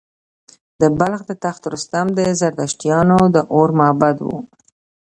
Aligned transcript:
د 0.81 0.83
بلخ 0.99 1.21
د 1.27 1.31
تخت 1.43 1.63
رستم 1.73 2.07
د 2.17 2.19
زردشتیانو 2.39 3.19
د 3.35 3.37
اور 3.55 3.69
معبد 3.79 4.17
و 4.21 4.27